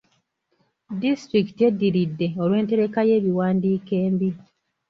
Disitulikiti 1.01 1.61
eddiridde 1.69 2.27
olw'entereka 2.43 2.99
y'ebiwandiiko 3.09 3.91
embi. 4.05 4.29